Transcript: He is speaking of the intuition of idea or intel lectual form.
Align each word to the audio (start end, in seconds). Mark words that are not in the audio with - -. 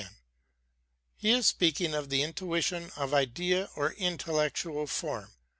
He 1.15 1.29
is 1.29 1.45
speaking 1.45 1.93
of 1.93 2.09
the 2.09 2.23
intuition 2.23 2.89
of 2.95 3.13
idea 3.13 3.69
or 3.75 3.93
intel 3.93 4.33
lectual 4.49 4.89
form. 4.89 5.29